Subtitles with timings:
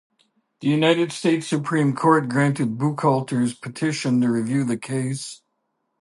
[0.61, 5.43] The United States Supreme Court granted Buchalter's petition to review the case.